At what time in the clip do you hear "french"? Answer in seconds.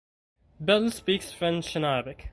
1.31-1.75